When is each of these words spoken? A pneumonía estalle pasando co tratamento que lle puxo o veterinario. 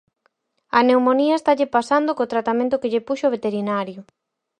A 0.77 0.79
pneumonía 0.85 1.37
estalle 1.39 1.65
pasando 1.75 2.15
co 2.17 2.31
tratamento 2.33 2.79
que 2.81 2.91
lle 2.91 3.05
puxo 3.07 3.25
o 3.27 3.33
veterinario. 3.37 3.99